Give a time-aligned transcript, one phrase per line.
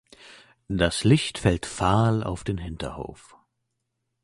[0.67, 3.37] Das Licht fällt fahl auf den Hinterhof.